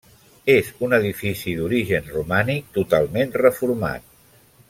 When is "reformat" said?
3.45-4.09